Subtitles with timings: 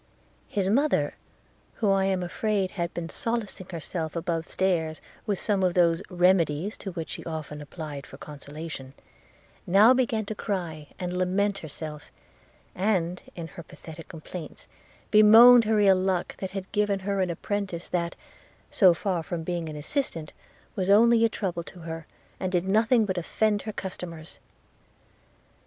[0.47, 1.13] His mother,
[1.75, 6.75] who I am afraid had been solacing herself above stairs with some of those remedies
[6.77, 8.95] to which she often applied for consolation,
[9.67, 12.11] now began to cry and lament herself;
[12.73, 14.67] and, in her pathetic complaints,
[15.11, 18.15] bemoaned her ill luck that had given her an apprentice that,
[18.71, 20.33] so far from being an assistant,
[20.75, 22.07] was only a trouble to her,
[22.39, 24.39] and did nothing but offend her customers.